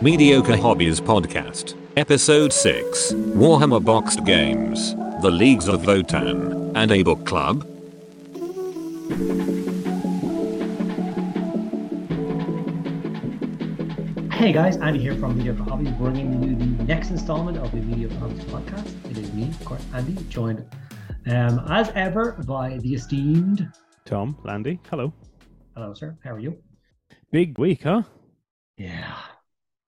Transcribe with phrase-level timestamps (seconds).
[0.00, 7.26] Mediocre Hobbies Podcast, Episode 6 Warhammer Boxed Games, The Leagues of Votann, and a Book
[7.26, 7.66] Club.
[14.30, 18.14] Hey guys, Andy here from Mediocre Hobbies, bringing you the next installment of the Mediocre
[18.18, 19.10] Hobbies podcast.
[19.10, 20.64] It is me, of course, Andy, joined
[21.26, 23.68] um, as ever by the esteemed.
[24.04, 25.12] Tom, Landy, hello.
[25.74, 26.16] Hello, sir.
[26.22, 26.56] How are you?
[27.32, 28.02] Big week, huh?
[28.76, 29.16] Yeah.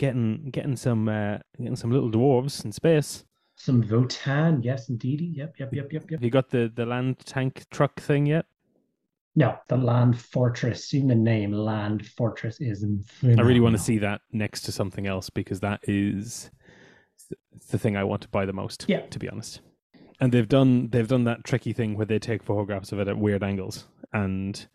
[0.00, 3.27] Getting getting some uh, getting some little dwarves in space.
[3.56, 5.26] Some Votann, yes, indeedy.
[5.26, 6.18] Yep, yep, yep, yep, yep.
[6.20, 8.46] Have you got the the land tank truck thing yet?
[9.36, 10.95] No, the Land Fortress.
[10.95, 12.82] Even the name Land Fortress is.
[13.23, 16.51] I really want to see that next to something else because that is
[17.68, 18.87] the thing I want to buy the most.
[18.88, 19.01] Yeah.
[19.01, 19.60] to be honest.
[20.18, 23.18] And they've done they've done that tricky thing where they take photographs of it at
[23.18, 24.66] weird angles, and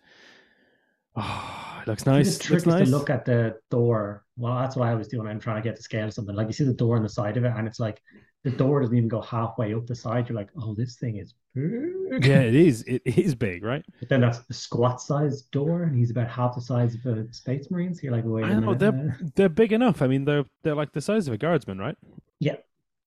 [1.16, 2.38] oh, it looks nice.
[2.38, 2.82] The trick looks nice.
[2.84, 4.26] is to look at the door.
[4.38, 5.28] Well, that's what I was doing.
[5.28, 6.36] I'm trying to get to scale of something.
[6.36, 8.02] Like you see the door on the side of it, and it's like
[8.44, 10.28] the door doesn't even go halfway up the side.
[10.28, 12.26] You're like, oh, this thing is big.
[12.26, 12.84] yeah, it is.
[12.88, 13.86] It is big, right?
[14.00, 17.32] But then that's the squat sized door, and he's about half the size of a
[17.34, 17.94] Space Marine.
[17.94, 18.80] So you're like, wait a I know minute.
[18.80, 20.02] they're they're big enough.
[20.02, 21.98] I mean, they're they're like the size of a guardsman, right?
[22.40, 22.56] Yeah.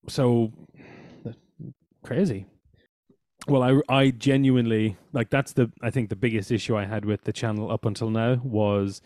[0.08, 0.53] So
[2.05, 2.47] crazy.
[3.48, 7.22] Well, I I genuinely like that's the I think the biggest issue I had with
[7.24, 9.00] the channel up until now was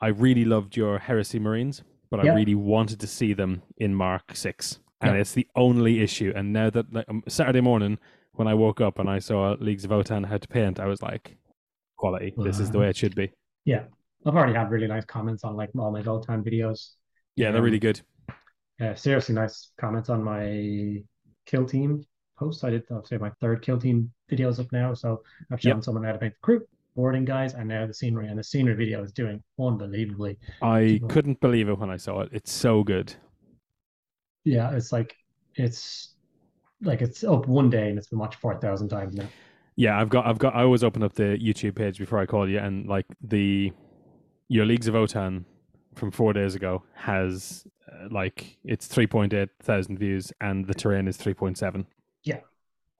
[0.00, 4.34] I really loved your Heresy Marines, but I really wanted to see them in Mark
[4.36, 5.20] Six, and Yeah.
[5.20, 6.32] it's the only issue.
[6.34, 7.98] And now that like, um, Saturday morning
[8.32, 11.00] when I woke up and I saw Leagues of Votann had to paint, I was
[11.02, 11.36] like,
[11.96, 12.34] quality.
[12.36, 13.32] This is the way it should be.
[13.64, 13.84] yeah.
[14.26, 16.92] I've already had really nice comments on like all my Votann videos.
[17.36, 18.00] Yeah, they're Um, really good.
[18.80, 21.02] Uh, seriously nice comments on my
[21.44, 22.02] kill team
[22.38, 24.94] Post, I did, I'll say, my third kill team videos up now.
[24.94, 25.84] So I've shown yep.
[25.84, 26.62] someone how to paint the crew,
[26.96, 28.28] boarding guys, and now the scenery.
[28.28, 30.38] And the scenery video is doing unbelievably.
[30.62, 32.30] I couldn't believe it when I saw it.
[32.32, 33.14] It's so good.
[34.44, 35.14] Yeah, it's like
[35.54, 36.14] it's
[36.82, 39.26] like it's up one day and it's been watched four thousand times now.
[39.76, 42.48] Yeah, I've got, I've got, I always open up the YouTube page before I call
[42.48, 43.72] you, and like the
[44.48, 45.44] your leagues of Votann
[45.94, 51.16] from four days ago has uh, like it's 3.8 thousand views and the terrain is
[51.16, 51.86] 3.7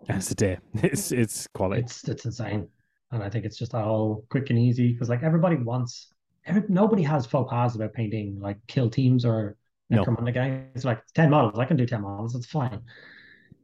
[0.06, 0.58] that's a day.
[0.82, 1.82] It's it's quality.
[1.82, 2.68] It's it's insane,
[3.10, 6.12] and I think it's just all quick and easy because like everybody wants.
[6.46, 9.56] Every, nobody has faux pas about painting like kill teams or
[9.90, 10.32] Necromunda no.
[10.32, 10.66] game.
[10.74, 11.58] It's like ten models.
[11.58, 12.34] I can do ten models.
[12.34, 12.82] It's fine.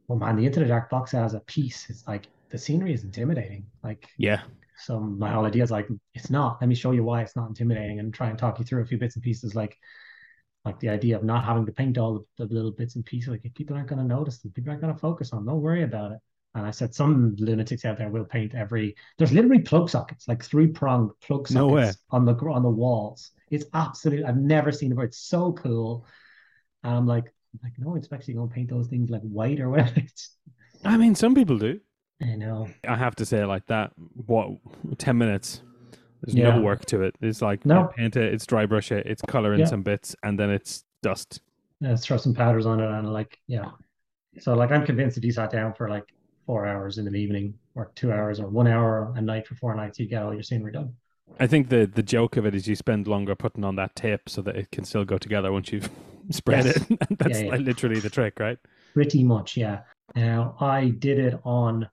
[0.07, 3.03] Well, man, the Into the Dark box as a piece, it's like the scenery is
[3.03, 3.65] intimidating.
[3.83, 4.41] Like yeah.
[4.77, 6.57] So my whole idea is like it's not.
[6.59, 8.85] Let me show you why it's not intimidating and try and talk you through a
[8.85, 9.53] few bits and pieces.
[9.53, 9.77] Like
[10.65, 13.29] like the idea of not having to paint all the, the little bits and pieces
[13.29, 15.47] like people aren't going to notice them people aren't going to focus on them.
[15.47, 16.19] don't worry about it
[16.53, 18.95] and I said some lunatics out there will paint every.
[19.17, 21.91] There's literally plug sockets, like three pronged plug sockets No way.
[22.09, 23.31] on the on the walls.
[23.51, 24.25] It's absolutely.
[24.25, 25.05] I've never seen it before.
[25.05, 26.05] It's so cool.
[26.83, 29.69] And I'm like, like no one's actually going to paint those things like white or
[29.69, 30.01] whatever.
[30.85, 31.79] I mean, some people do.
[32.21, 32.67] I know.
[32.87, 33.93] I have to say, like that.
[34.25, 34.49] What
[34.97, 35.61] ten minutes?
[36.21, 36.55] There's Yeah.
[36.55, 37.15] no work to it.
[37.21, 37.89] It's like No.
[37.95, 39.65] Paint it, it's dry brush it, it's color in Yeah.
[39.67, 41.41] some bits, and then it's dust.
[41.79, 43.71] Let's throw some powders on it and like yeah.
[44.39, 46.03] So like I'm convinced if you sat down for like
[46.51, 49.73] four hours in the evening or two hours or one hour a night for four
[49.73, 50.93] nights, you get all your scenery done.
[51.39, 54.27] I think the the joke of it is you spend longer putting on that tape
[54.27, 55.89] so that it can still go together once you've
[56.29, 56.75] spread Yes.
[56.91, 56.99] it.
[57.19, 57.51] That's Yeah, yeah.
[57.51, 58.57] like literally the trick, right?
[58.93, 59.83] Pretty much, yeah.
[60.13, 61.87] Now I did it on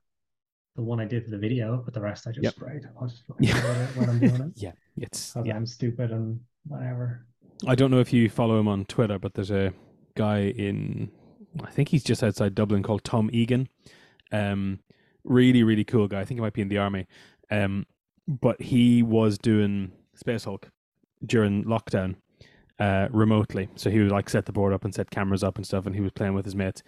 [0.74, 2.54] the one I did for the video, but the rest I just Yep.
[2.54, 2.82] sprayed.
[3.00, 3.54] I'll just Yeah.
[3.56, 3.86] yeah.
[3.94, 4.52] when I'm doing it.
[4.56, 5.36] Yeah, it's.
[5.44, 5.54] Yeah.
[5.54, 7.24] I'm stupid and whatever.
[7.64, 9.72] I don't know if you follow him on Twitter, but there's a
[10.16, 11.12] guy in,
[11.62, 13.68] I think he's just outside Dublin called Tom Egan.
[14.32, 14.80] Um,
[15.24, 16.20] really, really cool guy.
[16.20, 17.06] I think he might be in the army.
[17.50, 17.86] Um,
[18.26, 20.70] but he was doing Space Hulk
[21.24, 22.16] during lockdown
[22.78, 23.68] uh, remotely.
[23.76, 25.94] So he would like set the board up and set cameras up and stuff, and
[25.94, 26.82] he was playing with his mates.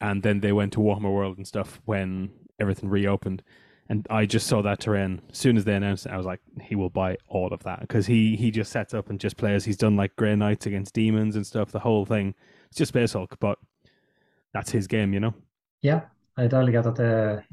[0.00, 3.42] And then they went to Warhammer World and stuff when everything reopened.
[3.88, 5.20] And I just saw that terrain.
[5.30, 7.80] As soon as they announced it, I was like, he will buy all of that
[7.80, 9.64] because he he just sets up and just plays.
[9.64, 11.72] He's done like Grey Knights against demons and stuff.
[11.72, 12.34] The whole thing.
[12.68, 13.58] It's just Space Hulk, but
[14.54, 15.34] that's his game, you know.
[15.82, 16.02] Yeah,
[16.40, 16.96] I totally get that.
[16.96, 17.44] The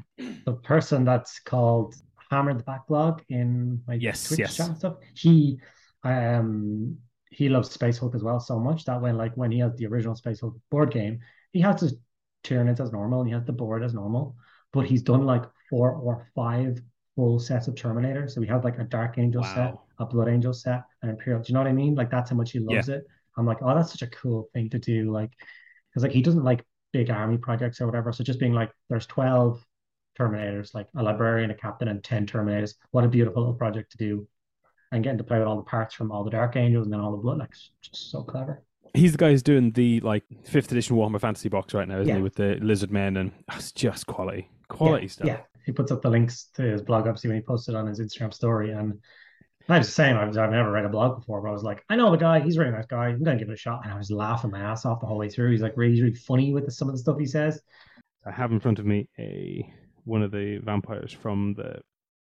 [0.46, 1.94] the person that's called
[2.30, 4.56] Hammer the Backlog in my Yes, Twitch yes.
[4.56, 5.60] chat and stuff, he
[6.04, 6.96] um
[7.30, 9.86] he loves Space Hulk as well so much that when like when he has the
[9.86, 11.20] original Space Hulk board game,
[11.52, 11.94] he has his
[12.44, 14.36] Tyranids as normal and he has the board as normal,
[14.72, 16.80] but he's done like four or five
[17.14, 18.26] full sets of Terminator.
[18.26, 21.42] So we have like a Dark Angel set, a Blood Angel set, an Imperial.
[21.42, 21.94] Do you know what I mean?
[21.94, 23.04] Like that's how much he loves it.
[23.36, 25.12] I'm like, oh, that's such a cool thing to do.
[25.12, 25.30] Like,
[25.90, 28.12] because like he doesn't like big army projects or whatever.
[28.12, 29.64] So just being like, there's 12
[30.18, 32.74] Terminators, like a librarian, a captain, and 10 Terminators.
[32.90, 34.26] What a beautiful little project to do.
[34.90, 37.00] And getting to play with all the parts from all the Dark Angels and then
[37.00, 37.52] all the Blood, like,
[37.82, 38.62] just so clever.
[38.94, 42.08] He's the guy who's doing the like fifth edition Warhammer Fantasy box right now, isn't
[42.08, 42.16] Yeah.
[42.16, 42.22] he?
[42.22, 45.26] With the lizard men and oh, it's just quality, quality yeah, stuff.
[45.26, 48.00] Yeah, he puts up the links to his blog obviously when he posted on his
[48.00, 48.70] Instagram story.
[48.70, 48.98] And
[49.68, 50.16] I was saying.
[50.16, 52.16] I was, I've never read a blog before, but I was like, I know the
[52.16, 52.40] guy.
[52.40, 53.08] He's a really nice guy.
[53.08, 53.82] I'm gonna give it a shot.
[53.84, 55.50] And I was laughing my ass off the whole way through.
[55.50, 57.60] He's like really, really funny with the, some of the stuff he says.
[58.26, 59.70] I have in front of me a
[60.04, 61.80] one of the vampires from the.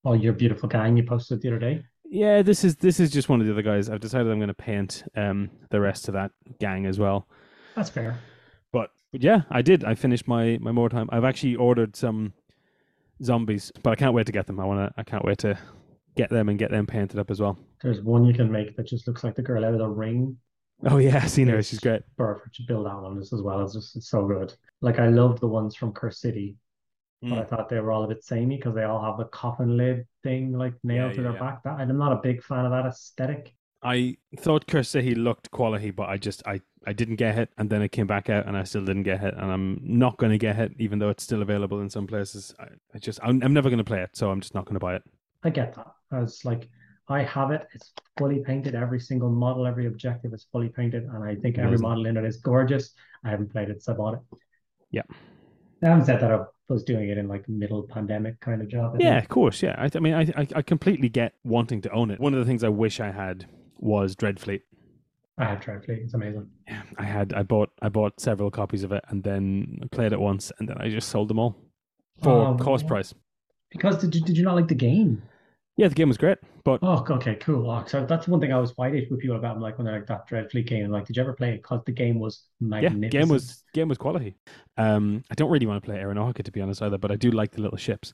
[0.04, 1.82] Oh, your beautiful gang you posted the other day.
[2.04, 3.88] Yeah, this is this is just one of the other guys.
[3.88, 7.26] I've decided I'm going to paint um the rest of that gang as well.
[7.74, 8.18] That's fair.
[8.72, 9.84] But, but yeah, I did.
[9.84, 11.08] I finished my my more time.
[11.10, 12.34] I've actually ordered some
[13.22, 14.60] zombies, but I can't wait to get them.
[14.60, 15.00] I want to.
[15.00, 15.58] I can't wait to
[16.16, 17.58] get them and get them painted up as well.
[17.82, 20.38] There's one you can make that just looks like the girl out of the ring.
[20.84, 21.62] Oh yeah, I've seen her.
[21.62, 22.02] She's great.
[22.16, 23.64] Perfect to build that one just as well.
[23.64, 24.54] It's just it's so good.
[24.80, 26.56] Like I love the ones from Cursed City,
[27.28, 27.48] but I Mm.
[27.48, 30.52] thought they were all a bit samey because they all have the coffin lid thing
[30.52, 31.38] like nailed Yeah, to their yeah.
[31.38, 31.62] back.
[31.64, 33.54] That I'm not a big fan of that aesthetic.
[33.82, 37.70] I thought Curse he looked quality, but I just I I didn't get it, and
[37.70, 40.32] then it came back out, and I still didn't get it, and I'm not going
[40.32, 42.54] to get it, even though it's still available in some places.
[42.58, 44.74] I, I just I'm, I'm never going to play it, so I'm just not going
[44.74, 45.02] to buy it.
[45.42, 45.94] I get that.
[46.12, 46.68] As like
[47.08, 48.74] I have it, it's fully painted.
[48.74, 52.24] Every single model, every objective is fully painted, and I think every model in it
[52.24, 52.92] is gorgeous.
[53.24, 54.20] I haven't played it, so I bought it.
[54.90, 55.02] Yeah.
[55.82, 58.96] I haven't said that I was doing it in like middle pandemic kind of job.
[59.00, 59.24] Yeah, think.
[59.24, 59.62] of course.
[59.62, 62.20] Yeah, I, I mean, I, I I completely get wanting to own it.
[62.20, 63.46] One of the things I wish I had
[63.78, 64.62] was Dreadfleet.
[65.38, 66.04] I have Dreadfleet.
[66.04, 66.48] It's amazing.
[66.68, 70.20] Yeah, I had I bought I bought several copies of it, and then played it
[70.20, 71.56] once, and then I just sold them all
[72.22, 72.88] for Oh, cost yeah.
[72.88, 73.14] price.
[73.70, 75.22] Because did you did you not like the game?
[75.80, 77.70] Yeah, the game was great, but Oh, okay, cool.
[77.70, 79.56] Oh, so that's one thing I was fighting with people about.
[79.56, 80.84] I'm like when they're like that Dreadfleet game.
[80.84, 81.62] I'm like, did you ever play it?
[81.62, 83.02] Because the game was magnificent.
[83.04, 84.36] yeah, game was game was quality.
[84.76, 87.30] Um, I don't really want to play Aeronautica to be honest either, but I do
[87.30, 88.12] like the little ships.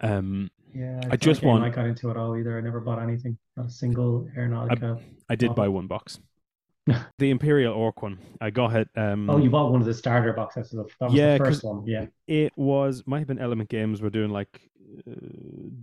[0.00, 2.56] Um, Yeah, I just want- I got into it all either.
[2.56, 3.36] I never bought anything.
[3.56, 5.02] Not a single Aeronautica.
[5.28, 5.54] I did Oh.
[5.54, 6.20] buy one box.
[7.18, 8.88] the Imperial Orc one, I got it.
[8.96, 10.70] Um, Oh, you bought one of the starter boxes.
[10.70, 11.84] That was Yeah, the first one.
[11.84, 12.06] Yeah.
[12.28, 14.67] it was might have been Element Games were doing like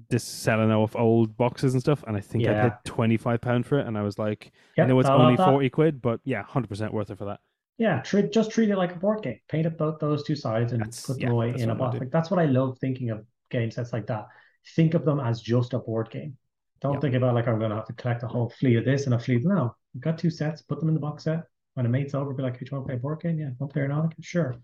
[0.09, 2.69] this selling off old boxes and stuff, and I think I Yeah.
[2.69, 5.21] paid twenty five pound for it, and I was like, Yeah, I know it's about
[5.21, 7.39] only forty quid, but yeah, hundred percent worth it for that.
[7.77, 9.39] Yeah, treat just treat it like a board game.
[9.49, 11.99] Paint up both those two sides and That's- put yeah, them away in a box.
[11.99, 14.27] Like that's what I love thinking of game sets like that.
[14.75, 16.37] Think of them as just a board game.
[16.81, 16.99] Don't Yeah.
[17.01, 19.19] think about like I'm gonna have to collect a whole fleet of this and a
[19.19, 19.43] fleet.
[19.45, 20.61] No, you've got two sets.
[20.61, 21.43] Put them in the box set.
[21.73, 23.37] When a mate's over, be like, "Hey, do you want to play a board game?
[23.37, 24.13] Yeah, want to play Aeronautica?
[24.23, 24.55] Sure.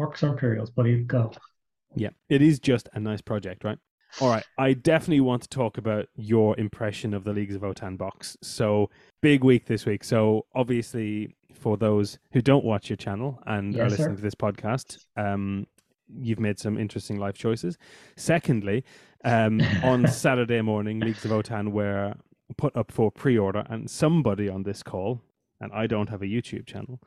[0.00, 1.30] Orcs or Imperials, buddy, go.
[1.94, 3.78] Yeah, it is just a nice project, right?
[4.20, 7.96] All right, I definitely want to talk about your impression of the Leagues of Votann
[7.96, 8.36] box.
[8.42, 8.90] So,
[9.22, 10.04] big week this week.
[10.04, 13.96] So, obviously, for those who don't watch your channel and are Yes, sir.
[13.96, 15.66] listening to this podcast, um,
[16.14, 17.78] you've made some interesting life choices.
[18.16, 18.84] Secondly,
[19.24, 22.14] um, on Saturday morning, Leagues of Votann were
[22.58, 25.22] put up for pre-order, and somebody on this call,
[25.58, 27.00] and I don't have a YouTube channel,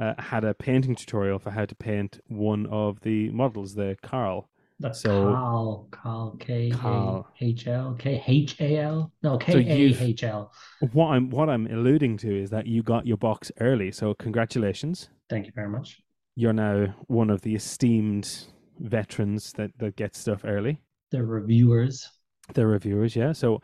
[0.00, 4.48] uh, had a painting tutorial for how to paint one of the models, the Carl.
[4.80, 7.28] That's So- Carl, Carl, K Carl.
[7.40, 10.52] H L, K H A L, no K A H L.
[10.92, 15.08] What I'm what I'm alluding to is that you got your box early, so congratulations.
[15.30, 16.00] Thank you very much.
[16.34, 18.46] You're now one of the esteemed
[18.80, 20.80] veterans that that get stuff early.
[21.10, 22.08] The reviewers.
[22.54, 23.32] The reviewers, yeah.
[23.32, 23.62] So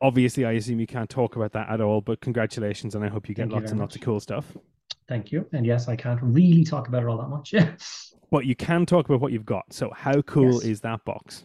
[0.00, 3.28] obviously, I assume you can't talk about that at all, but congratulations, and I hope
[3.28, 4.56] you get Thank lots very and lots of cool stuff.
[5.08, 5.46] Thank you.
[5.52, 7.54] And yes, I can't really talk about it all that much.
[8.30, 9.72] But you can talk about what you've got.
[9.72, 10.64] So how cool Yes.
[10.64, 11.44] is that box?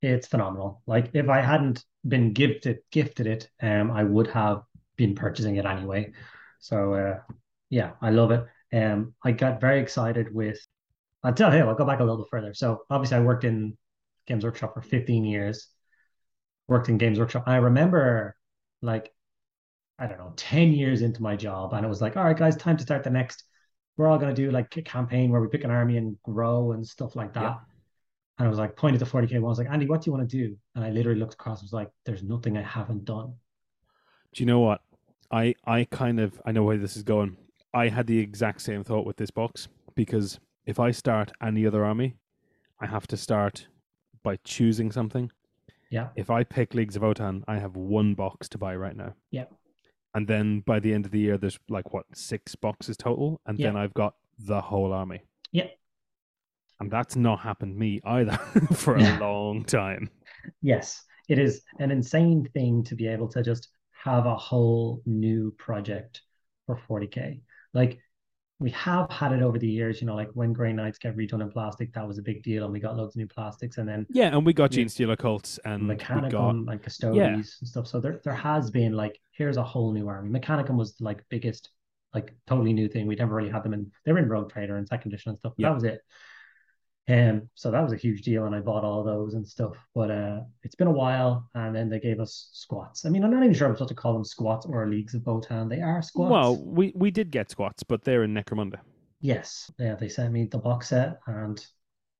[0.00, 0.80] it's phenomenal.
[0.86, 4.62] Like if I hadn't been gifted gifted it, um, I would have
[4.96, 6.12] been purchasing it anyway.
[6.60, 7.18] So uh,
[7.70, 8.44] yeah, I love it.
[8.72, 10.58] Um, I got very excited with.
[11.24, 12.54] I'll tell you, I'll go back a little further.
[12.54, 13.76] So obviously, I worked in
[14.26, 15.66] Games Workshop for 15 years.
[16.68, 17.44] Worked in Games Workshop.
[17.46, 18.36] I remember,
[18.82, 19.10] like,
[19.98, 22.56] I don't know, 10 years into my job, and it was like, all right, guys,
[22.56, 23.44] time to start the next.
[23.96, 26.86] We're all gonna do like a campaign where we pick an army and grow and
[26.86, 27.42] stuff like that.
[27.42, 27.56] Yeah.
[28.38, 29.34] And I was like, pointed to 40k.
[29.34, 30.56] I was like, Andy, what do you want to do?
[30.76, 31.60] And I literally looked across.
[31.60, 33.34] and was like, there's nothing I haven't done.
[34.32, 34.80] Do you know what?
[35.30, 37.36] I I kind of I know where this is going.
[37.74, 41.84] I had the exact same thought with this box because if I start any other
[41.84, 42.16] army,
[42.80, 43.66] I have to start
[44.22, 45.30] by choosing something.
[45.90, 46.08] Yeah.
[46.16, 49.14] If I pick Leagues of Votann, I have one box to buy right now.
[49.30, 49.44] Yeah.
[50.18, 53.56] And then by the end of the year, there's like what six boxes total, and
[53.56, 55.20] then I've got the whole army.
[55.52, 55.68] Yeah.
[56.80, 58.32] And that's not happened to me either
[58.74, 60.10] for a long time.
[60.60, 63.68] Yes, it is an insane thing to be able to just
[64.04, 66.22] have a whole new project
[66.66, 67.40] for 40k.
[67.72, 68.00] Like
[68.60, 71.42] we have had it over the years, you know, like when Grey Knights get redone
[71.42, 73.88] in plastic, that was a big deal, and we got loads of new plastics, and
[73.88, 77.16] then Yeah, and we got Genestealer Cults, and we got Mechanicum and Custodes
[77.60, 77.86] and stuff.
[77.86, 80.30] So there, there has been like, here's a whole new army.
[80.36, 81.70] Mechanicum was like biggest
[82.14, 83.06] like totally new thing.
[83.06, 83.90] We'd never really had them in.
[84.04, 85.52] They were in Rogue Trader and Second Edition and stuff.
[85.56, 85.68] But Yeah.
[85.68, 86.00] That was it.
[87.08, 89.72] Um, so that was a huge deal, and I bought all those and stuff.
[89.94, 93.06] But uh, it's been a while, and then they gave us squats.
[93.06, 95.24] I mean, I'm not even sure I'm supposed to call them squats or leagues of
[95.24, 95.70] both Votann.
[95.70, 96.30] They are squats.
[96.30, 98.80] Well, we we did get squats, but they're in Necromunda.
[99.20, 101.64] Yes, yeah, they sent me the box set, and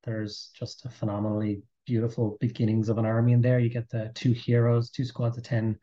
[0.05, 3.59] there's just a phenomenally beautiful beginnings of an army in there.
[3.59, 5.79] You get the two heroes, two squads of ten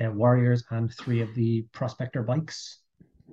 [0.00, 2.80] uh, warriors, and three of the prospector bikes.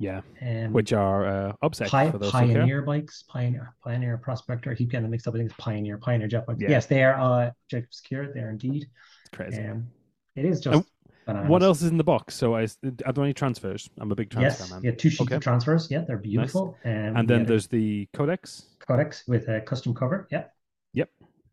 [0.01, 4.71] Yeah, Um, which are uh, obsec Pi- for those who pioneer bikes, pioneer, pioneer prospector.
[4.71, 5.35] I keep getting mixed up.
[5.35, 6.59] I think it's pioneer, pioneer jet bikes.
[6.59, 6.71] Yeah.
[6.71, 7.13] Yes, they are.
[7.21, 8.33] Uh, Jacob Secure.
[8.33, 8.87] They are indeed.
[9.21, 9.63] It's crazy.
[9.63, 9.87] Um,
[10.35, 10.87] it is just.
[11.27, 11.49] Bananas.
[11.49, 12.33] what else is in the box?
[12.33, 12.63] So I
[13.05, 13.91] are there any transfers?
[13.99, 14.81] I'm a big transfer Yes, man.
[14.83, 15.35] yeah, two sheets Okay.
[15.35, 15.91] of transfers.
[15.91, 16.75] Yeah, they're beautiful.
[16.83, 20.27] Um, And then a there's the codex, codex with a custom cover.
[20.31, 20.45] Yeah,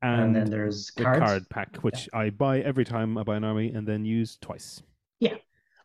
[0.01, 1.21] and, and, then there's the cards.
[1.21, 4.83] card pack, which I buy every time I buy an army and then use twice.
[5.21, 5.35] Yeah.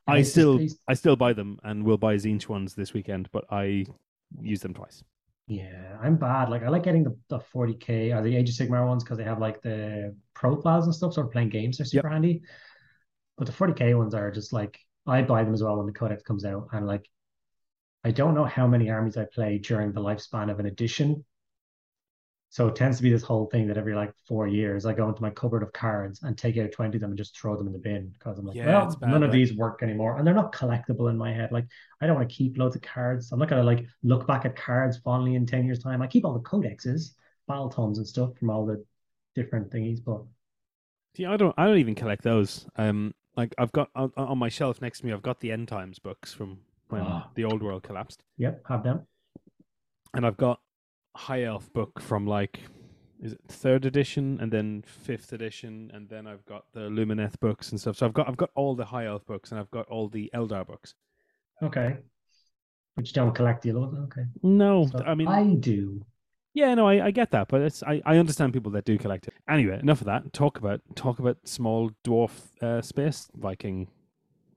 [0.08, 0.80] I still please.
[0.88, 3.86] I still buy them and will buy Tzeentch ones this weekend, but I
[4.42, 5.04] use them twice.
[5.48, 6.50] Yeah, I'm bad.
[6.50, 9.24] Like I like getting the, the 40k or the Age of Sigmar ones because they
[9.24, 11.14] have like the profiles and stuff.
[11.14, 12.42] So for playing games, they're super handy.
[13.38, 16.24] But the 40k ones are just like I buy them as well when the codex
[16.24, 17.08] comes out, and like
[18.04, 21.26] I don't know how many armies I play during the lifespan of an edition.
[22.54, 25.10] So it tends to be this whole thing that every like four years I go
[25.10, 27.66] into my cupboard of cards and take out 20 of them and just throw them
[27.66, 30.18] in the bin because I'm like, Yeah, well, bad, none of these work anymore.
[30.18, 31.52] And they're not collectible in my head.
[31.52, 31.66] Like
[32.00, 33.32] I don't want to keep loads of cards.
[33.32, 36.04] I'm not gonna like look back at cards fondly in 10 years' time.
[36.04, 37.16] I keep all the codexes,
[37.48, 38.86] battle tomes and stuff from all the
[39.34, 40.22] different thingies, but
[41.18, 42.68] See, I don't I don't even collect those.
[42.76, 45.68] Um, like I've got on, on my shelf next to me, I've got the End
[45.68, 47.30] Times books from when Ah.
[47.34, 49.08] the old world collapsed, yep, have them.
[50.14, 50.60] and I've got
[51.16, 52.60] High Elf book from like
[53.22, 57.72] is it third edition and then fifth edition, and then I've got the Lumineth books
[57.72, 57.98] and stuff.
[57.98, 60.30] So I've got I've got all the High Elf books and I've got all the
[60.36, 60.96] Eldar books.
[61.62, 61.98] Okay.
[62.96, 63.98] But you don't collect the ones?
[64.06, 64.26] Okay.
[64.44, 66.06] No, So I mean I do.
[66.54, 69.28] Yeah, no, I, I get that, but it's I, I understand people that do collect
[69.28, 69.34] it.
[69.50, 70.34] Anyway, enough of that.
[70.34, 73.88] Talk about talk about small dwarf uh, space Viking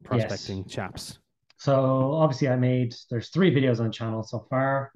[0.05, 1.19] prospecting chaps.
[1.57, 4.93] So obviously I made there's three videos on the channel so far.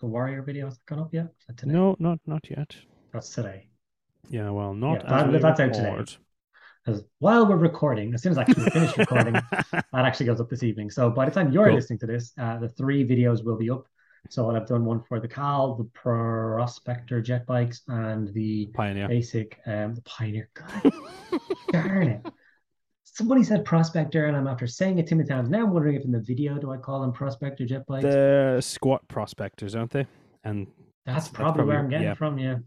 [0.00, 1.28] The warrior video has gone up yet?
[1.56, 1.72] Today?
[1.72, 2.74] No, not not yet.
[3.12, 3.68] That's today.
[4.30, 6.04] Yeah, well, not Yeah, that- that's out today.
[6.84, 10.48] Because while we're recording, as soon as I actually finish recording, that actually goes up
[10.48, 10.88] this evening.
[10.90, 11.74] So by the time you're Cool.
[11.74, 13.86] listening to this, uh, the three videos will be up.
[14.30, 19.08] So I'll have done one for the Kahl, the Prospector jet bikes, and the Pioneer.
[19.08, 20.48] basic um the Pioneer.
[20.54, 20.92] God
[21.72, 22.26] darn it.
[23.12, 25.50] Somebody said Prospector, and I'm after saying it too many times.
[25.50, 28.04] Now I'm wondering if in the video do I call them Prospector jet bikes?
[28.04, 30.06] The squat prospectors, aren't they?
[30.44, 30.66] And
[31.04, 32.14] That's that's probably, where I'm getting yeah.
[32.14, 32.38] from.
[32.38, 32.58] Yeah.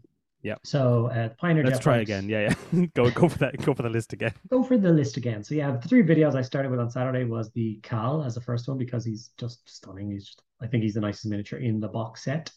[0.42, 0.56] Yeah.
[0.62, 2.10] So uh, Pioneer let's try bikes.
[2.10, 2.28] again.
[2.28, 2.86] Yeah, yeah.
[2.94, 3.56] go go for that.
[3.64, 4.34] Go for the list again.
[4.50, 5.42] go for the list again.
[5.42, 8.42] So yeah, the three videos I started with on Saturday was the Kahl as the
[8.42, 10.10] first one because he's just stunning.
[10.10, 12.50] He's just I think he's the nicest miniature in the box set.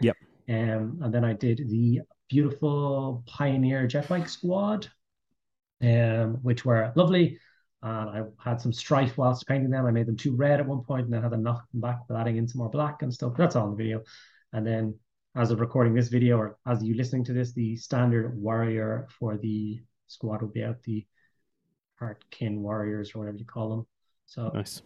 [0.00, 0.16] Yep.
[0.48, 4.88] Um, and then I did the beautiful Pioneer jet bike squad,
[5.84, 7.38] um, which were lovely.
[7.82, 9.84] And I had some strife whilst painting them.
[9.84, 12.00] I made them too red at one point and then had to knock them back
[12.08, 13.34] with adding in some more black and stuff.
[13.36, 14.02] That's all in the video.
[14.54, 14.98] And then
[15.36, 19.36] as of recording this video, or as you listening to this, the standard warrior for
[19.36, 20.82] the squad will be out.
[20.84, 21.04] The
[22.00, 23.86] Hearthkin Warriors or whatever you call them.
[24.26, 24.82] So Nice.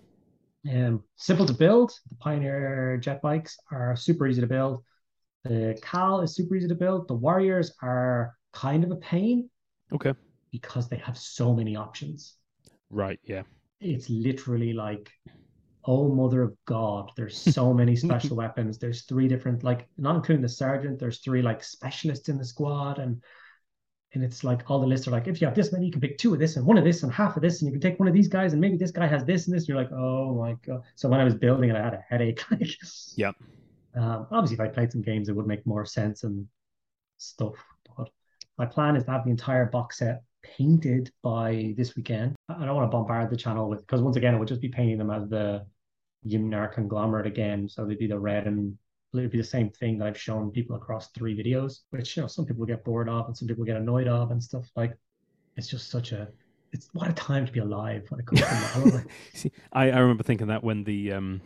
[0.69, 1.93] um, simple to build.
[2.09, 4.83] The Pioneer jet bikes are super easy to build.
[5.45, 7.07] The Kahl is super easy to build.
[7.07, 9.49] The Warriors are kind of a pain
[9.93, 10.13] Okay.
[10.51, 12.35] Because they have so many options.
[12.91, 13.21] Right.
[13.25, 13.43] Yeah.
[13.81, 15.11] It's literally like,
[15.85, 18.79] oh mother of God, there's so many special weapons.
[18.79, 22.99] There's three different, like not including the sergeant, there's three like specialists in the squad
[22.99, 23.23] and
[24.15, 26.01] and it's like all the lists are like, if you have this many, you can
[26.01, 27.81] pick two of this and one of this and half of this, and you can
[27.81, 29.65] take one of these guys, and maybe this guy has this and this.
[29.65, 30.83] And you're like, oh my god.
[30.95, 32.43] So when I was building it, I had a headache.
[32.51, 32.75] Like,
[33.17, 33.35] Yep.
[33.95, 36.47] Um, obviously, if I played some games, it would make more sense and
[37.19, 37.55] stuff.
[37.97, 38.09] But
[38.57, 40.23] my plan is to have the entire box set
[40.57, 42.35] painted by this weekend.
[42.49, 44.69] I don't want to bombard the channel with because once again, it would just be
[44.69, 45.67] painting them as the
[46.27, 47.69] Yimnar conglomerate again.
[47.69, 48.77] So they'd be the red and
[49.15, 52.27] it'd be the same thing that I've shown people across three videos, which you know
[52.29, 54.69] some people get bored of and some people get annoyed of and stuff.
[54.77, 54.93] Like
[55.57, 56.29] it's just such a
[56.73, 58.41] it's what a time to be alive when it comes
[59.03, 59.05] to.
[59.33, 61.41] See, I, I remember thinking that when the um,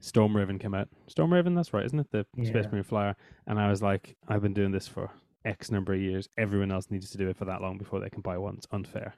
[0.00, 0.88] Storm Raven came out.
[1.08, 2.10] Storm Raven, that's right, isn't it?
[2.12, 2.70] The Space Yeah.
[2.70, 3.16] Marine Flyer.
[3.46, 5.10] And I was like, I've been doing this for
[5.44, 6.28] X number of years.
[6.36, 8.54] Everyone else needs to do it for that long before they can buy one.
[8.56, 9.14] It's unfair.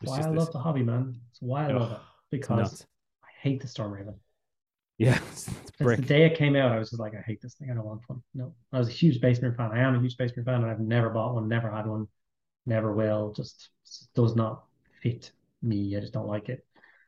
[0.00, 1.20] It's why I this- love the hobby, man.
[1.30, 1.98] It's why I love it
[2.30, 2.86] because.
[3.22, 4.14] I hate the Storm Raven.
[4.98, 7.54] Yeah, it's, it's the day it came out, I was just like, I hate this
[7.54, 7.70] thing.
[7.70, 8.20] I don't want one.
[8.34, 9.70] No, I was a huge Marine fan.
[9.72, 12.08] I am a huge Marine fan, and I've never bought one, never had one,
[12.66, 13.32] never will.
[13.32, 13.70] Just
[14.14, 14.64] does not
[15.00, 15.30] fit
[15.62, 15.96] me.
[15.96, 16.66] I just don't like it.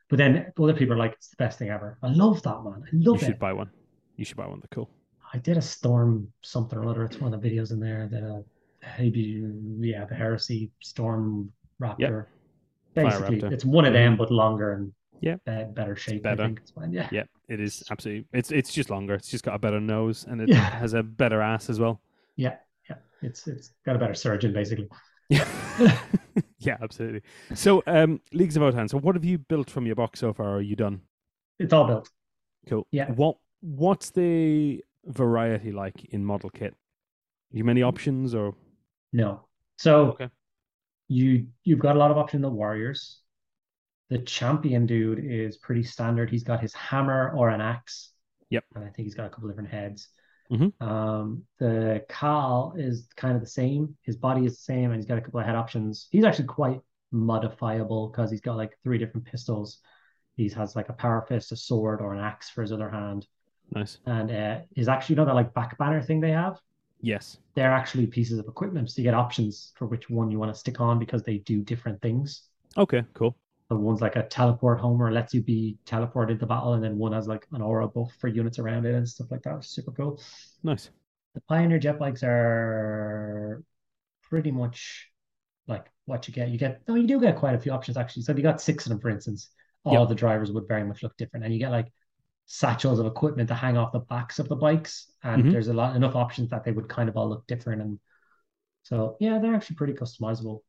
[0.09, 1.97] But then other people are like, it's the best thing ever.
[2.01, 2.83] I love that man.
[2.85, 3.21] I love it.
[3.21, 3.39] You should it.
[3.39, 3.69] buy one.
[4.15, 4.59] You should buy one.
[4.59, 4.89] They're cool.
[5.33, 7.05] I did a storm something or other.
[7.05, 8.41] It's one of the videos in there that uh
[8.99, 12.25] yeah, the heresy storm raptor.
[12.95, 13.51] Fire Basically, Raptor.
[13.53, 14.17] it's one of them Mhm.
[14.17, 15.35] but longer and Yeah.
[15.45, 16.23] be- better shape.
[16.23, 16.43] better.
[16.43, 16.91] I think it's fine.
[16.91, 17.07] Yeah.
[17.11, 18.27] Yeah, it is absolutely.
[18.33, 19.13] It's it's just longer.
[19.13, 20.55] It's just got a better nose and it Yeah.
[20.79, 22.01] has a better ass as well.
[22.35, 22.57] Yeah.
[22.89, 22.97] Yeah.
[23.21, 24.89] It's it's got a better surgeon basically.
[25.29, 25.97] Yeah,
[26.59, 27.21] yeah, absolutely.
[27.55, 28.89] So, um, Leagues of Votann.
[28.89, 30.57] So, what have you built from your box so far?
[30.57, 31.01] Are you done?
[31.57, 32.09] It's all built.
[32.67, 32.85] Cool.
[32.91, 33.09] Yeah.
[33.11, 36.75] What What's the variety like in model kit?
[37.53, 38.53] you many options or?
[39.13, 39.47] No.
[39.77, 40.29] So Okay.
[41.07, 43.21] you you've got a lot of options in the warriors.
[44.09, 46.29] The champion dude is pretty standard.
[46.29, 48.11] He's got his hammer or an axe.
[48.49, 48.65] Yep.
[48.75, 50.09] And I think he's got a couple different heads.
[50.51, 50.73] Mhm.
[50.81, 53.95] Um, the Kahl is kind of the same.
[54.01, 56.07] His body is the same, and he's got a couple of head options.
[56.11, 59.79] He's actually quite modifiable because he's got like three different pistols.
[60.35, 63.27] He has like a power fist, a sword, or an axe for his other hand.
[63.73, 63.99] Nice.
[64.05, 66.59] And uh, he's actually, you know, that like back banner thing they have
[67.01, 67.37] Yes.
[67.55, 68.89] they're actually pieces of equipment.
[68.89, 71.61] So you get options for which one you want to stick on because they do
[71.61, 72.43] different things.
[72.77, 73.03] Okay.
[73.13, 73.35] Cool.
[73.69, 77.13] The one's like a teleport homer, lets you be teleported into battle, and then one
[77.13, 79.63] has like an aura buff for units around it and stuff like that.
[79.63, 80.19] Super cool.
[80.63, 80.89] Nice.
[81.35, 83.63] The Pioneer jet bikes are
[84.23, 85.09] pretty much
[85.67, 86.49] like what you get.
[86.49, 88.23] You get no, you do get quite a few options actually.
[88.23, 89.49] So if you got six of them, for instance,
[89.85, 90.09] all Yep.
[90.09, 91.91] the drivers would very much look different, and you get like
[92.45, 95.51] satchels of equipment to hang off the backs of the bikes, and Mhm.
[95.51, 97.81] there's a lot enough options that they would kind of all look different.
[97.81, 97.99] And
[98.83, 100.61] so yeah, they're actually pretty customizable.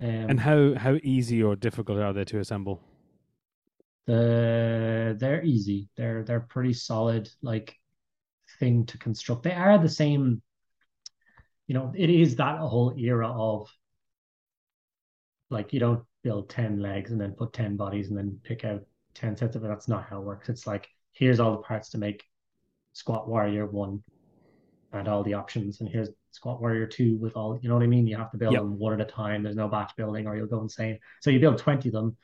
[0.00, 2.82] Um, And how how easy or difficult are they to assemble?
[4.06, 5.88] the they're easy.
[5.96, 7.76] They're they're pretty solid like
[8.60, 9.44] thing to construct.
[9.44, 10.42] They are the same.
[11.66, 13.68] You know, it is that whole era of
[15.50, 18.82] like you don't build 10 legs and then put 10 bodies and then pick out
[19.14, 19.68] 10 sets of it.
[19.68, 20.48] That's not how it works.
[20.48, 22.24] It's like here's all the parts to make
[22.92, 24.02] Squat Warrior 1
[24.92, 25.80] and all the options.
[25.80, 28.06] And here's Squat Warrior 2 with all, you know what I mean?
[28.06, 28.62] You have to build Yep.
[28.62, 29.42] them one at a time.
[29.42, 30.98] There's no batch building or you'll go insane.
[31.20, 32.16] So you build 20 of them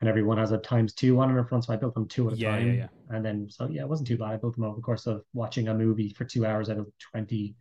[0.00, 1.64] and everyone has a times two one in front.
[1.64, 2.72] So I built them two at a Yeah, yeah, time.
[2.72, 2.88] yeah.
[3.08, 4.30] And then, so yeah, it wasn't too bad.
[4.30, 6.88] I built them over the course of watching a movie for two hours out of
[7.12, 7.54] 20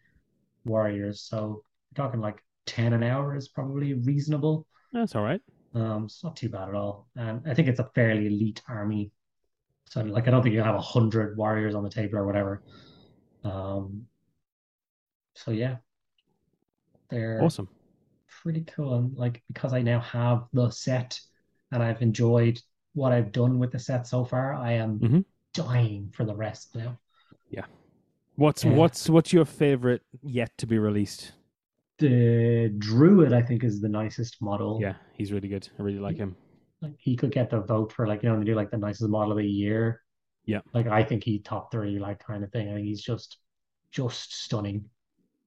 [0.66, 1.22] warriors.
[1.22, 4.68] So we're talking like 10 an hour is probably reasonable.
[4.92, 5.42] That's all right.
[5.74, 7.08] Um, it's not too bad at all.
[7.16, 9.12] And I think it's a fairly elite army.
[9.86, 12.64] So like I don't think you have a hundred warriors on the table or whatever.
[13.44, 14.06] Um
[15.36, 15.78] so yeah.
[17.10, 17.68] They're Awesome.
[18.44, 18.96] pretty cool.
[18.96, 21.20] And like because I now have the set
[21.72, 22.60] and I've enjoyed
[22.94, 25.26] what I've done with the set so far, I am Mhm.
[25.54, 26.98] dying for the rest now.
[27.50, 27.66] Yeah.
[28.36, 28.76] What's Yeah.
[28.76, 31.34] what's what's your favorite yet to be released?
[31.98, 34.80] The Druid, I think, is the nicest model.
[34.82, 35.70] Yeah, he's really good.
[35.78, 36.36] I really like him.
[36.82, 38.78] Like he could get the vote for like, you know, when they do like the
[38.78, 40.02] nicest model of the year.
[40.46, 40.62] Yeah.
[40.74, 42.70] Like I think he top three, like kind of thing.
[42.70, 43.38] I think he's just
[43.92, 44.86] just stunning.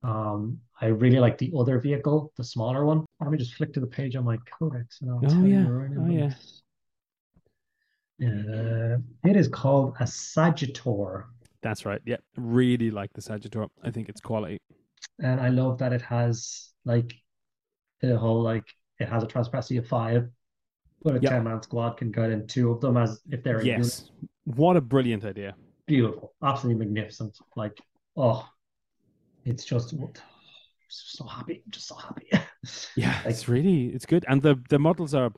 [0.05, 3.07] Um, I really like the other vehicle, the smaller one.
[3.21, 5.63] Let me just flick to the page on my codex and I'll Oh, tell yeah.
[5.63, 6.05] you right now.
[6.07, 6.35] Oh, yeah.
[8.23, 11.25] Uh, it is called a Sagitaur.
[11.63, 12.01] That's right.
[12.05, 13.69] Yeah, really like the Sagitaur.
[13.83, 14.59] I think it's quality.
[15.19, 17.15] And I love that it has like
[18.01, 18.67] the whole like
[19.03, 20.29] it has a transparency of five,
[21.03, 21.31] but a Yep.
[21.33, 23.81] 10 man squad can get in two of them as if they're a unit.
[23.81, 24.11] Yes.
[24.45, 25.55] What a brilliant idea.
[25.87, 27.37] beautiful, absolutely magnificent.
[27.57, 27.77] Like,
[28.17, 28.49] oh,
[29.45, 29.95] it's just
[30.89, 32.27] so happy, just so happy.
[32.97, 35.33] Yeah, Like- it's really it's good, and the the models are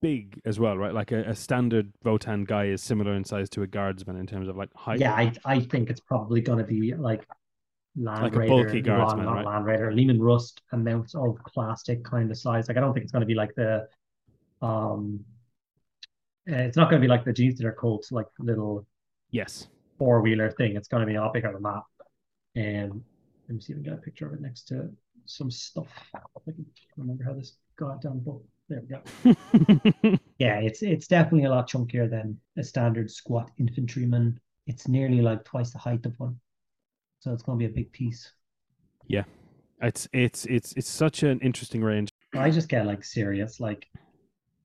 [0.00, 0.94] big as well, right?
[0.94, 4.48] Like a, a standard Votann guy is similar in size to a guardsman in terms
[4.48, 4.98] of like height.
[5.00, 7.26] yeah, I I think it's probably gonna be like
[7.96, 9.44] Land Like a Raider, bulky Iran, guardsman, not right?
[9.44, 12.68] Land Raider, Leman Russ amounts of plastic kind of size.
[12.68, 13.88] Like, I don't think it's gonna be like the
[14.62, 15.24] um.
[16.48, 18.86] uh, It's not going to be like the jeans that are called like little
[19.30, 19.68] Yes.
[19.98, 20.76] four wheeler thing.
[20.76, 21.82] It's going to be a lot bigger than that.
[22.56, 23.04] And
[23.48, 24.90] let me see if we can get a picture of it next to
[25.26, 25.88] some stuff.
[26.14, 26.18] I
[26.52, 28.36] can remember how this got done, but
[28.68, 30.18] there we go.
[30.38, 34.40] Yeah, it's it's definitely a lot chunkier than a standard squat infantryman.
[34.66, 36.40] It's nearly like twice the height of one,
[37.20, 38.32] so it's going to be a big piece.
[39.06, 39.24] Yeah,
[39.80, 42.10] it's it's it's it's such an interesting range.
[42.34, 43.86] I just get like serious like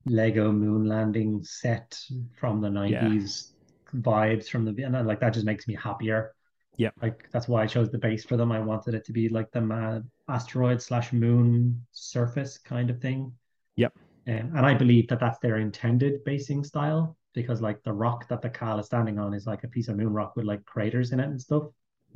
[0.04, 1.98] Lego moon landing set
[2.38, 3.52] from the nineties
[3.94, 6.32] vibes from the and then, like that just makes me happier.
[6.76, 8.52] Yeah, Like that's why I chose the base for them.
[8.52, 10.00] I wanted it to be like the uh,
[10.32, 13.32] asteroid slash moon surface kind of thing.
[13.76, 13.94] Yep.
[14.28, 18.42] Um, and I believe that that's their intended basing style because like the rock that
[18.42, 21.12] the Kahl is standing on is like a piece of moon rock with like craters
[21.12, 21.64] in it and stuff,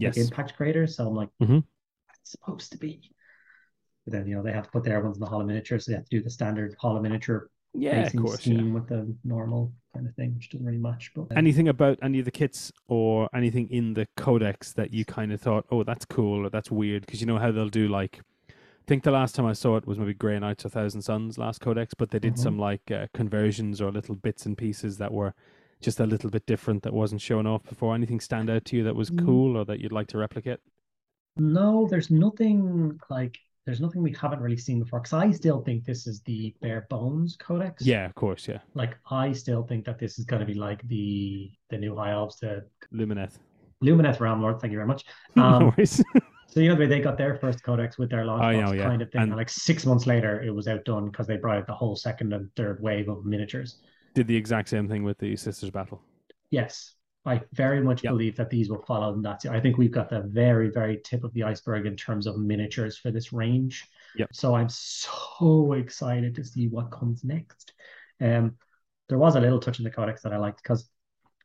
[0.01, 0.17] Yes.
[0.17, 0.97] like impact craters.
[0.97, 1.63] So I'm like, Mhm.
[2.21, 3.01] it's supposed to be.
[4.05, 5.93] But then you know they have to put their ones in the hollow miniature, so
[5.93, 8.47] they have to do the standard hollow miniature Yeah, of course.
[8.47, 8.63] Yeah.
[8.63, 11.13] with the normal kind of thing, which doesn't really match.
[11.15, 15.05] But uh, Anything about any of the kits or anything in the codex that you
[15.05, 17.03] kind of thought, oh, that's cool or that's weird?
[17.03, 18.53] Because you know how they'll do like, I
[18.87, 21.61] think the last time I saw it was maybe Grey Knights or Thousand Suns last
[21.61, 22.39] codex, but they did Mhm.
[22.39, 25.35] some like uh, conversions or little bits and pieces that were
[25.81, 27.95] just a little bit different that wasn't shown off before.
[27.95, 29.25] Anything stand out to you that was Mm.
[29.25, 30.61] cool or that you'd like to replicate?
[31.37, 35.01] No, there's nothing like there's nothing we haven't really seen before.
[35.01, 37.85] Because I still think this is the bare bones codex.
[37.87, 38.59] Yeah, of course, yeah.
[38.75, 42.13] Like I still think that this is going to be like the the new high
[42.13, 43.39] elves, the Lumineth.
[43.85, 44.61] Lumineth Realm Lord.
[44.61, 45.05] Thank you very much.
[45.37, 46.03] no Um, worries.
[46.49, 48.85] so you know the way they got their first codex with their launch know, yeah.
[48.87, 51.59] kind of thing, And- and like six months later it was outdone because they brought
[51.59, 53.79] out the whole second and third wave of miniatures.
[54.15, 56.01] Did the exact same thing with the Sisters Battle.
[56.51, 56.95] Yes,
[57.25, 58.13] I very much Yep.
[58.13, 59.45] believe that these will follow that.
[59.47, 62.99] I think we've got the very, very tip of the iceberg in terms of miniatures
[62.99, 63.87] for this range.
[64.17, 64.31] Yep.
[64.33, 67.73] So I'm so excited to see what comes next.
[68.21, 68.57] Um,
[69.09, 70.89] there was a little touch in the codex that I liked because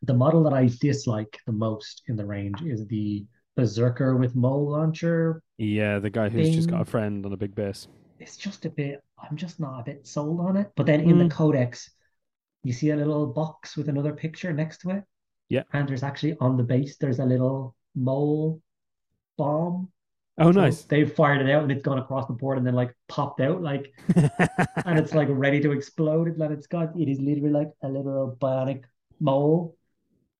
[0.01, 3.25] the model that I dislike the most in the range is the
[3.55, 5.41] berserker with mole launcher.
[5.57, 7.87] Yeah, the guy who's just got a friend on a big base.
[8.19, 9.01] It's just a bit.
[9.17, 10.71] I'm just not a bit sold on it.
[10.75, 11.31] But then in the Mm.
[11.31, 11.89] codex,
[12.65, 15.03] you see a little box with another picture next to it.
[15.49, 15.63] Yeah.
[15.73, 18.61] And there's actually on the base, there's a little mole
[19.37, 19.89] bomb.
[20.37, 20.81] Oh, So nice.
[20.83, 23.61] They've fired it out and it's gone across the board and then like popped out
[23.61, 23.93] like
[24.85, 26.37] and it's like ready to explode.
[26.37, 28.83] Like it's got it is literally like a little bionic
[29.19, 29.77] mole.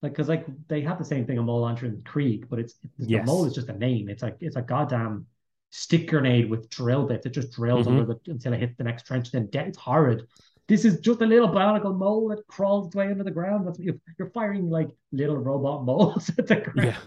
[0.02, 2.74] Like because like they have the same thing on mole launcher in Krieg, but it's,
[3.00, 3.22] it's Yes.
[3.26, 4.10] the mole is just a name.
[4.10, 5.28] It's like it's a goddamn
[5.70, 7.26] stick grenade with drill bits.
[7.28, 7.92] It just drills Mhm.
[7.92, 9.32] under the until it hits the next trench.
[9.32, 10.24] Then de- it's horrid.
[10.68, 13.68] This is just a little bionicle mole that crawls its way under the ground.
[13.68, 16.90] That's what you're, you're firing like little robot moles at the ground.
[16.90, 16.98] yeah,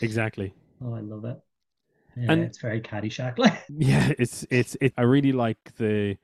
[0.00, 0.52] exactly.
[0.84, 1.38] Oh, I love it.
[2.16, 3.62] Yeah, And- it's very Caddyshack like.
[3.68, 4.92] Yeah, it's it's it.
[4.98, 6.16] I really like the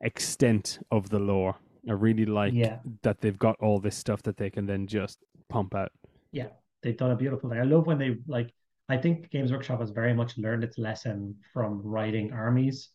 [0.00, 1.56] extent of the lore.
[1.88, 2.78] I really like Yeah.
[3.02, 5.90] that they've got all this stuff that they can then just pump out.
[6.32, 6.48] Yeah,
[6.82, 7.58] they've done a beautiful thing.
[7.58, 8.52] I love when they like.
[8.90, 12.88] I think Games Workshop has very much learned its lesson from writing armies,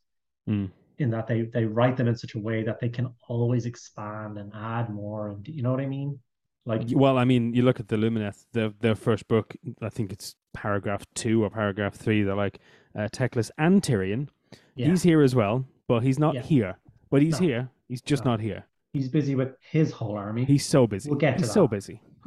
[0.49, 0.71] Mm.
[0.99, 4.37] In that they they write them in such a way that they can always expand
[4.37, 6.19] and add more, and you know what I mean?
[6.65, 9.53] Like, Well, I mean, you look at the Lumineth, their their first book.
[9.81, 12.23] I think it's paragraph two or paragraph three.
[12.23, 12.59] They're like
[12.97, 14.29] uh, Teclis and Tyrion.
[14.75, 16.41] yeah, He's here as well, but he's not Yeah.
[16.43, 16.77] here.
[17.09, 17.47] But he's No.
[17.47, 17.69] here.
[17.89, 18.31] He's just No.
[18.31, 18.65] not here.
[18.93, 20.45] he's busy with his whole army.
[20.45, 21.09] He's so busy.
[21.09, 21.99] We'll get he's so busy.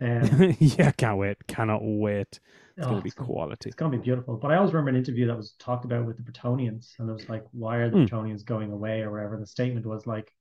[0.00, 1.46] um, yeah, can't wait.
[1.46, 2.40] Cannot wait.
[2.76, 3.70] It's oh, gonna be quality.
[3.70, 4.36] It's gonna be beautiful.
[4.36, 7.12] But I always remember an interview that was talked about with the Bretonnians, and it
[7.12, 8.04] was like, why are the Hmm.
[8.04, 9.36] Bretonnians going away or whatever?
[9.38, 10.32] The statement was like,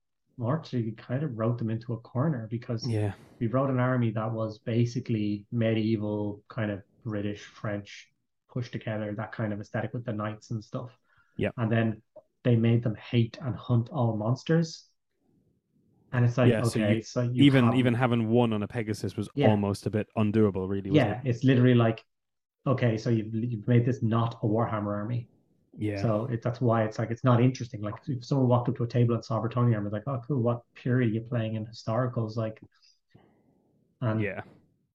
[0.48, 3.14] actually, we kind of wrote them into a corner because Yeah.
[3.40, 8.08] we wrote an army that was basically medieval kind of British, French,
[8.50, 10.92] pushed together, that kind of aesthetic with the knights and stuff.
[11.38, 11.52] Yeah.
[11.58, 12.02] And then
[12.44, 14.88] they made them hate and hunt all monsters.
[16.18, 18.64] And it's like, Yeah, so okay, you- so you even have- even having one on
[18.64, 19.50] a Pegasus was Yeah.
[19.50, 20.90] almost a bit undoable, really.
[20.90, 21.28] Yeah, it?
[21.30, 22.04] it's literally like,
[22.66, 25.30] okay, so you've you've made this not a Warhammer army.
[25.78, 26.02] yeah.
[26.02, 27.82] So it, that's why it's like it's not interesting.
[27.82, 30.20] Like if someone walked up to a table and saw Bretonnian army, was like, oh
[30.28, 32.36] cool, what period are you playing in historicals?
[32.36, 32.60] Like
[34.02, 34.42] and yeah.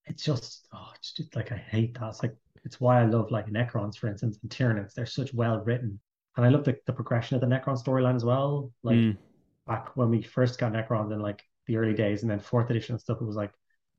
[0.07, 2.09] it's just oh it's just like I hate that.
[2.09, 4.95] It's like it's why I love like Necrons, for instance, and Tyranids.
[4.95, 6.01] They're such well written.
[6.37, 8.73] And I love the, the progression of the Necron storyline as well.
[8.83, 9.17] Like Mm.
[9.67, 12.95] Back when we first got Necrons in like the early days and then fourth edition
[12.95, 13.53] and stuff, it was like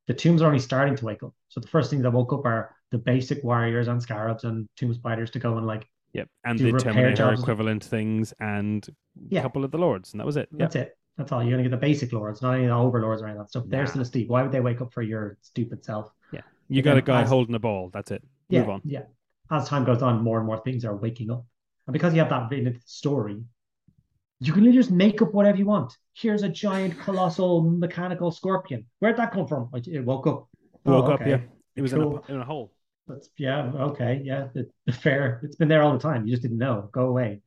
[0.08, 1.34] the tombs are only starting to wake up.
[1.50, 4.94] So the first things that woke up are the basic warriors and scarabs and tomb
[4.94, 6.28] spiders to go and like Yep.
[6.46, 8.92] And the Terminator equivalent things and a
[9.30, 9.42] Yeah.
[9.42, 10.48] couple of the lords, and that was it.
[10.52, 10.60] Yep.
[10.60, 10.98] that's it.
[11.18, 11.42] That's all.
[11.42, 13.50] You're gonna get the basic lords, not any of the overlords or any of that
[13.50, 13.64] stuff.
[13.68, 13.90] They're Nah.
[13.90, 14.28] still asleep.
[14.30, 16.12] Why would they wake up for your stupid self?
[16.32, 16.42] Yeah.
[16.68, 17.90] You got a guy as- holding a ball.
[17.92, 18.24] That's it.
[18.50, 18.82] Yeah, Move on.
[18.84, 19.04] yeah.
[19.50, 21.46] As time goes on, more and more things are waking up.
[21.88, 23.44] And because you have that written the story,
[24.44, 25.98] you can just make up whatever you want.
[26.14, 28.86] Here's a giant, colossal, mechanical scorpion.
[29.00, 29.70] Where'd that come from?
[29.74, 30.48] It woke up.
[30.86, 31.30] Oh, Woke up, okay.
[31.32, 31.40] yeah.
[31.76, 32.74] It was in, a, in a hole.
[33.08, 34.48] That's yeah, okay, yeah.
[34.54, 35.42] It, fair.
[35.44, 36.26] It's been there all the time.
[36.26, 36.90] You just didn't know.
[36.92, 37.42] Go away.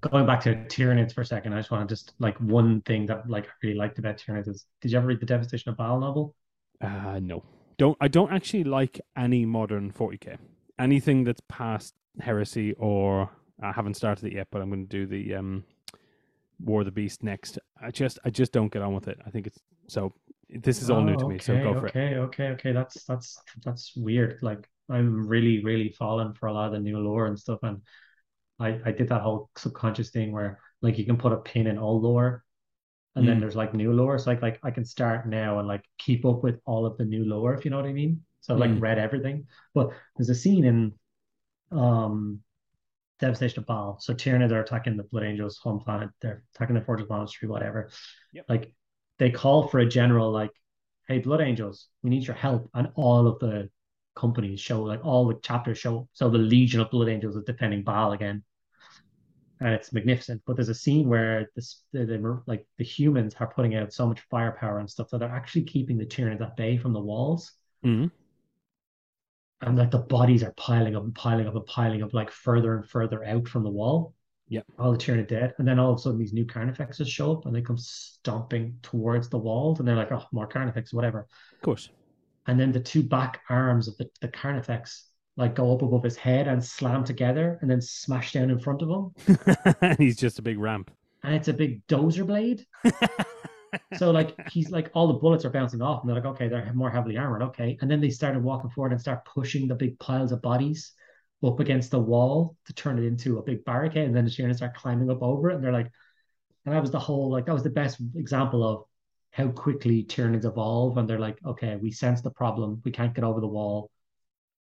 [0.00, 3.06] Going back to Tyranids for a second, I just want to just like one thing
[3.06, 5.76] that like I really liked about Tyranids is did you ever read the Devastation of
[5.76, 6.34] Baal novel?
[6.80, 7.42] Uh no.
[7.78, 10.38] Don't I don't actually like any modern 40k.
[10.78, 13.30] Anything that's past heresy or
[13.60, 15.64] I haven't started it yet, but I'm going to do the um
[16.60, 17.58] War of the Beast next.
[17.80, 19.18] I just I just don't get on with it.
[19.26, 20.14] I think it's so
[20.50, 21.96] this is all new to Oh, me, so go for it.
[21.96, 22.72] okay, okay, okay.
[22.72, 24.38] That's that's that's weird.
[24.42, 27.58] Like I'm really, really falling for a lot of the new lore and stuff.
[27.62, 27.82] And
[28.60, 31.78] I I did that whole subconscious thing where like you can put a pin in
[31.78, 32.44] old lore,
[33.16, 33.40] and then Mm.
[33.40, 34.18] there's like new lore.
[34.18, 37.04] So like like I can start now and like keep up with all of the
[37.04, 38.24] new lore, if you know what I mean.
[38.42, 38.80] So I've, like Mm.
[38.80, 39.46] read everything.
[39.74, 40.94] But there's a scene in
[41.72, 42.40] um
[43.18, 43.98] Devastation of Baal.
[44.00, 46.10] So Tyranids are attacking the Blood Angels' home planet.
[46.20, 47.90] They're attacking the Fortress Monastery, whatever.
[48.32, 48.46] Yep.
[48.48, 48.72] Like
[49.18, 50.52] they call for a general like,
[51.08, 53.70] "Hey, Blood Angels, we need your help," and all of the
[54.14, 56.08] companies show like all the chapters show.
[56.12, 58.44] So the Legion of Blood Angels is defending Baal again,
[59.60, 60.42] and it's magnificent.
[60.46, 64.06] But there's a scene where this the, the, like the humans are putting out so
[64.06, 67.52] much firepower and stuff that they're actually keeping the Tyranids at bay from the walls.
[67.84, 68.10] Mhm.
[69.60, 72.76] And like the bodies are piling up and piling up and piling up like further
[72.76, 74.14] and further out from the wall.
[74.48, 74.62] Yeah.
[74.78, 75.54] All the Tyranid dead.
[75.58, 78.78] And then all of a sudden these new Carnifexes show up and they come stomping
[78.82, 81.26] towards the walls and they're like, oh, more Carnifex, whatever.
[81.54, 81.90] Of course.
[82.46, 86.16] And then the two back arms of the, the Carnifex like go up above his
[86.16, 89.76] head and slam together and then smash down in front of him.
[89.80, 90.90] and he's just a big ramp.
[91.22, 92.64] And it's a big dozer blade.
[93.96, 96.72] So like he's like all the bullets are bouncing off, and they're like, okay, they're
[96.74, 97.76] more heavily armored, okay.
[97.80, 100.92] And then they started walking forward and start pushing the big piles of bodies
[101.44, 104.56] up against the wall to turn it into a big barricade, and then the Tyranids
[104.56, 105.90] start climbing up over it, and they're like,
[106.64, 108.84] and that was the whole like that was the best example of
[109.30, 113.24] how quickly Tyranids evolve, and they're like, okay, we sense the problem, we can't get
[113.24, 113.90] over the wall,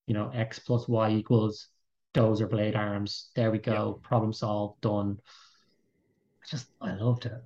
[0.06, 1.68] you know, X plus Y equals
[2.14, 3.30] dozer blade arms.
[3.34, 5.18] There we go, problem solved, done.
[6.42, 7.42] I just I loved it.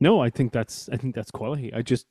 [0.00, 1.72] No, I think that's I think that's quality.
[1.72, 2.06] I just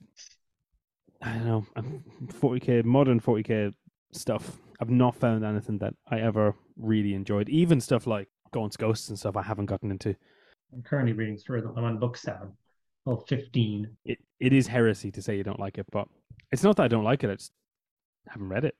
[1.21, 1.65] I don't know.
[1.75, 3.73] I'm 40k modern 40k
[4.11, 4.57] stuff.
[4.79, 7.49] I've not found anything that I ever really enjoyed.
[7.49, 10.15] Even stuff like Gaunt's Ghosts and stuff I haven't gotten into.
[10.73, 11.73] I'm currently reading through them.
[11.75, 12.53] I'm on book seven.
[13.05, 13.89] Well, 15.
[14.05, 16.07] It it is heresy to say you don't like it, but
[16.51, 17.29] it's not that I don't like it.
[17.29, 17.53] I just
[18.27, 18.75] haven't read it.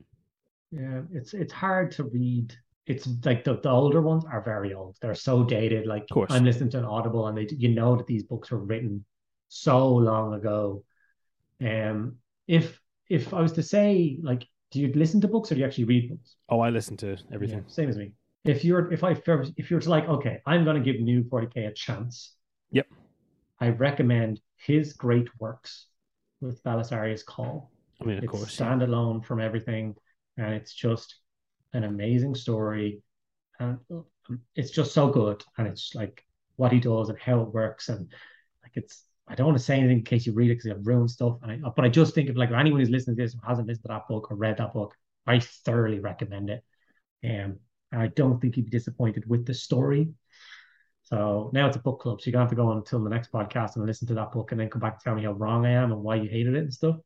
[0.72, 2.54] Yeah, it's it's hard to read.
[2.88, 4.98] It's like the, the older ones are very old.
[5.02, 5.86] They're so dated.
[5.86, 6.08] Like.
[6.30, 9.04] I'm listening to an Audible, and they you know that these books were written
[9.50, 10.84] so long ago.
[11.62, 12.16] Um,
[12.48, 15.68] if if I was to say like, do you listen to books or do you
[15.68, 16.36] actually read books?
[16.50, 17.60] Oh, I listen to everything.
[17.60, 18.14] Yeah, same as me.
[18.46, 19.16] If you're if I
[19.58, 22.36] if you're like, okay, I'm going to give New 40k a chance.
[22.72, 22.88] Yep.
[23.60, 25.88] I recommend his great works
[26.42, 27.72] with Belisarius Cawl.
[28.00, 28.60] I mean, of it's course.
[28.60, 28.68] yeah.
[28.68, 29.96] standalone from everything,
[30.38, 31.16] and it's just
[31.78, 33.02] an amazing story,
[33.60, 33.78] and
[34.56, 35.44] it's just so good.
[35.58, 36.24] And it's like
[36.56, 38.12] what he does and how it works, and
[38.64, 39.04] like it's.
[39.30, 41.40] I don't want to say anything in case you read it because I've ruined stuff.
[41.44, 43.84] And I, but I just think if like anyone who's listening to this hasn't listened
[43.84, 46.64] to that book or read that book, I thoroughly recommend it.
[47.26, 47.60] Um,
[47.92, 50.10] and I don't think you'd be disappointed with the story.
[51.04, 52.22] So now it's a book club.
[52.22, 54.32] So you're gonna have to go on until the next podcast and listen to that
[54.32, 56.30] book and then come back and tell me how wrong I am and why you
[56.30, 56.98] hated it and stuff.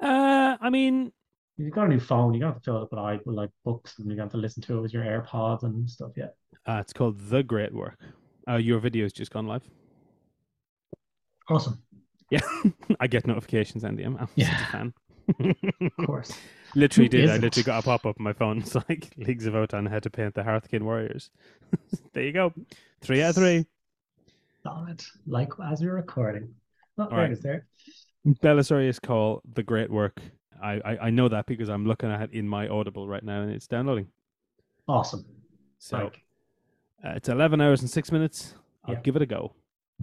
[0.00, 1.12] Uh, I mean,
[1.58, 3.98] You've got a new phone, you're gonna fill it up with, i- with like books
[3.98, 6.12] and you're gonna listen to it with your AirPods and stuff.
[6.16, 6.28] Yeah.
[6.66, 7.98] uh, it's called The Great Work.
[8.48, 9.62] Uh, your video's just gone live.
[11.50, 11.82] Awesome.
[12.30, 12.40] Yeah,
[13.00, 14.04] I get notifications, Andy.
[14.04, 14.62] I'm, I'm such Yeah.
[14.68, 14.94] a fan.
[15.80, 16.32] Of course.
[16.74, 17.28] literally did.
[17.30, 18.58] I literally got a pop up on my phone.
[18.62, 21.30] It's like Leagues of Votann had to paint the Hearthkin Warriors.
[22.12, 22.52] there you go.
[23.00, 23.66] Three out of three.
[24.62, 25.02] Solid.
[25.26, 26.54] Like as we're recording.
[26.98, 27.42] Oh, there right.
[27.42, 27.66] there.
[28.26, 30.20] Belisarius Cawl, The Great Work.
[30.62, 33.42] I, I, I know that because I'm looking at it in my Audible right now
[33.42, 34.08] and it's downloading.
[34.88, 35.24] Awesome.
[35.78, 36.12] So
[37.04, 38.54] uh, it's 11 hours and six minutes.
[38.84, 39.00] I'll Yeah.
[39.02, 39.54] give it a go.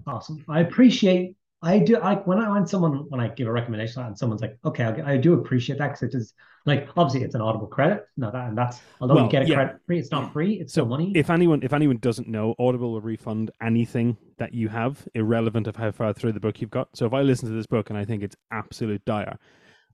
[0.08, 0.44] Awesome.
[0.48, 1.36] I appreciate.
[1.62, 4.58] I do like when I when someone when I give a recommendation and someone's like,
[4.66, 6.34] okay, I'll, I do appreciate that because it is
[6.66, 8.06] like obviously it's an audible credit.
[8.18, 9.56] No, that and that's although Well, you get a yeah.
[9.56, 10.54] credit free, it's not free.
[10.60, 11.20] It's So money.
[11.20, 15.78] If anyone if anyone doesn't know, Audible will refund anything that you have, irrelevant of
[15.78, 16.90] how far through the book you've got.
[16.96, 19.40] So if I listen to this book and I think it's absolute dire,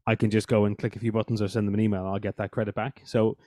[0.08, 2.06] I can just go and click a few buttons or send them an email.
[2.06, 3.02] I'll get that credit back.
[3.06, 3.38] So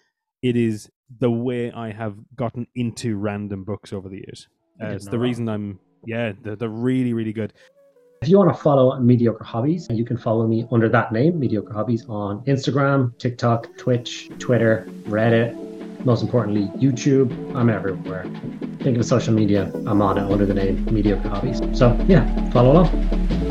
[0.43, 0.88] it is
[1.21, 4.49] the way I have gotten into random books over the years.
[4.81, 5.19] I Uh, it's the that.
[5.19, 7.53] reason I'm yeah, they're, they're really really good.
[8.23, 11.73] If you want to follow Mediocre Hobbies, you can follow me under that name, Mediocre
[11.75, 15.55] Hobbies, on Instagram, TikTok, Twitch, Twitter, Reddit,
[16.07, 17.29] most importantly, YouTube.
[17.55, 18.25] I'm everywhere.
[18.81, 21.61] Think of social media, I'm on it under the name Mediocre Hobbies.
[21.79, 23.44] So yeah, follow along.